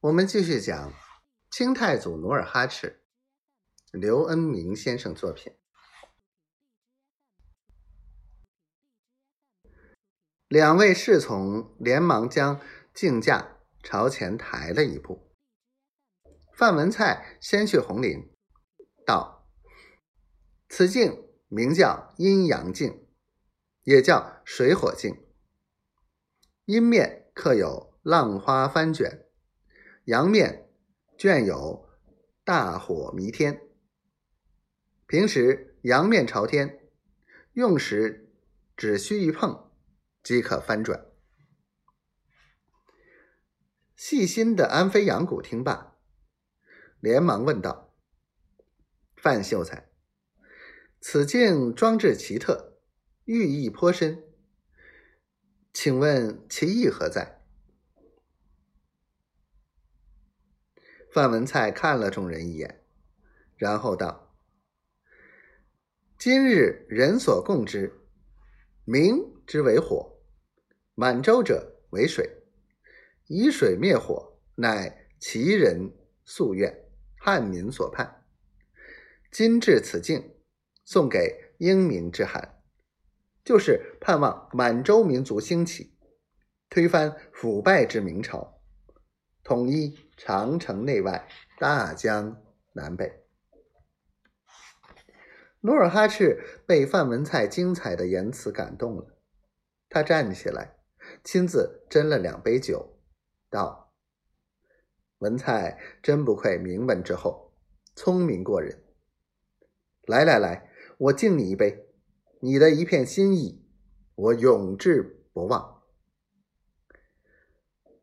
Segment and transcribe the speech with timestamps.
[0.00, 0.92] 我们继续讲
[1.50, 3.02] 清太祖努尔哈赤，
[3.90, 5.52] 刘恩明先生作品。
[10.46, 12.60] 两位侍从连忙将
[12.94, 15.34] 镜架朝前抬了一步。
[16.52, 18.32] 范文蔡先去红林，
[19.04, 19.50] 道
[20.70, 23.08] ：“此镜名叫阴阳镜，
[23.82, 25.26] 也叫水火镜。
[26.66, 29.27] 阴面刻有浪花翻卷，
[30.08, 30.70] 阳面
[31.18, 31.86] 卷有
[32.42, 33.60] 大火弥天。
[35.06, 36.88] 平时阳面朝天，
[37.52, 38.32] 用时
[38.74, 39.70] 只需一碰，
[40.22, 41.04] 即可翻转。”
[43.96, 45.98] 细心的安飞阳谷听罢。
[47.00, 47.94] 连忙问道
[49.14, 49.90] ：“范秀才，
[51.02, 52.78] 此镜装置奇特，
[53.26, 54.24] 寓意颇深，
[55.74, 57.34] 请问其意何在？”
[61.18, 62.84] 范文蔡看了众人一眼，
[63.56, 64.36] 然后道
[66.16, 67.92] ：“今日人所共知，
[68.84, 70.16] 明之为火，
[70.94, 72.44] 满洲者为水，
[73.26, 75.92] 以水灭火，乃其人
[76.24, 76.84] 夙愿。”
[77.18, 78.24] 汉民所盼，
[79.32, 80.36] 今至此境，
[80.84, 82.62] 送给英明之汉，
[83.44, 85.96] 就是盼望满洲民族兴起，
[86.70, 88.57] 推翻腐败之明朝，
[89.48, 91.26] 统一长城内外，
[91.58, 93.24] 大江南北。
[95.62, 99.16] 努尔哈赤被范文蔡精彩的言辞感动了，
[99.88, 100.76] 他站起来，
[101.24, 103.00] 亲自斟了两杯酒，
[103.48, 103.94] 道。
[105.16, 107.54] 文蔡真不愧名门之后，
[107.96, 108.84] 聪明过人。
[110.02, 111.86] 来来来，我敬你一杯，
[112.42, 113.66] 你的一片心意，
[114.14, 115.84] 我永志不忘。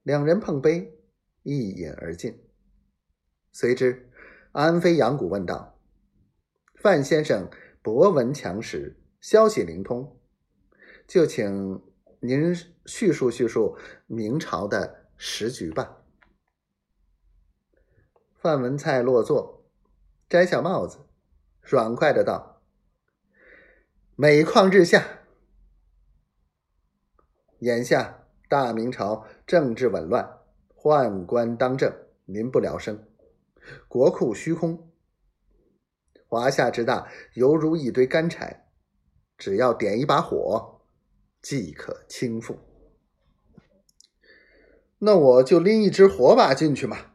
[0.01, 0.94] 两人碰杯，
[1.45, 2.41] 一饮而尽。
[3.51, 4.09] 随之，
[4.51, 5.79] 安飞扬谷问道
[6.75, 7.49] ：“范先生
[7.83, 10.19] 博闻强识，消息灵通，
[11.07, 11.84] 就请
[12.19, 12.53] 您
[12.88, 16.01] 叙述叙述明朝的时局吧。”
[18.34, 19.63] 范文蔡落座，
[20.28, 20.97] 摘下帽子，
[21.61, 22.63] 爽快的道
[24.17, 25.19] ：“每况日下。
[27.59, 30.39] 眼下大明朝政治紊乱，
[30.85, 31.91] 宦官当政，
[32.25, 33.07] 民不聊生，
[33.88, 34.91] 国库虚空。
[36.28, 38.68] 华夏之大，犹如一堆干柴，
[39.35, 40.81] 只要点一把火，
[41.41, 42.57] 即可倾覆。
[45.00, 47.13] 那我就拎一支火把进去嘛。”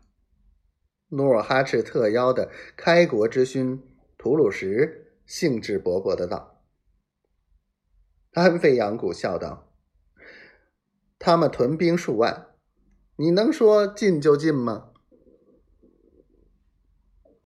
[1.10, 3.80] 努尔哈赤特邀的开国之勋
[4.18, 6.64] 吐鲁什兴致勃勃的道
[8.34, 9.72] ：“安费扬谷笑道
[11.20, 12.49] ：‘他们屯兵数万，
[13.20, 14.84] 你能说进就进吗？’